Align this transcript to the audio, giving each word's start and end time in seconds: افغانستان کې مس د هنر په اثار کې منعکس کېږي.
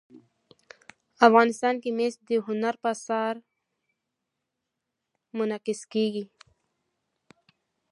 افغانستان 1.27 1.75
کې 1.81 1.89
مس 1.97 2.13
د 2.29 2.31
هنر 2.45 2.73
په 2.83 2.87
اثار 2.95 3.35
کې 3.41 3.43
منعکس 5.37 5.81
کېږي. 5.93 6.23